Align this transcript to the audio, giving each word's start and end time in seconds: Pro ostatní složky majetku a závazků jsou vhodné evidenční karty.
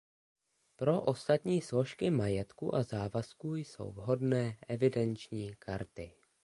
Pro 0.75 1.01
ostatní 1.01 1.61
složky 1.61 2.11
majetku 2.11 2.75
a 2.75 2.83
závazků 2.83 3.55
jsou 3.55 3.91
vhodné 3.91 4.57
evidenční 4.67 5.55
karty. 5.55 6.13